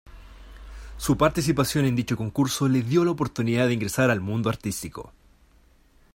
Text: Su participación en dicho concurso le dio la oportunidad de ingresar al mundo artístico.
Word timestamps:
Su 0.97 1.15
participación 1.15 1.85
en 1.85 1.95
dicho 1.95 2.17
concurso 2.17 2.67
le 2.67 2.81
dio 2.81 3.05
la 3.05 3.11
oportunidad 3.11 3.67
de 3.67 3.73
ingresar 3.75 4.09
al 4.09 4.19
mundo 4.19 4.49
artístico. 4.49 5.13